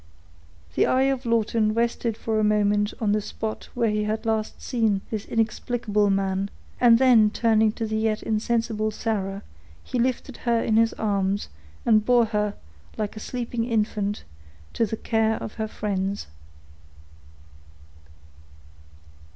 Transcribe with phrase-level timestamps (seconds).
[0.73, 4.59] The eye of Lawton rested for a moment on the spot where he had last
[4.59, 9.43] seen this inexplicable man, and then turning to the yet insensible Sarah,
[9.83, 11.49] he lifted her in his arms,
[11.85, 12.55] and bore her,
[12.97, 14.23] like a sleeping infant,
[14.73, 16.25] to the care of her friends.